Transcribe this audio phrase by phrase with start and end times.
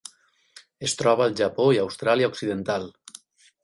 [0.87, 2.93] Es troba al Japó i Austràlia Occidental.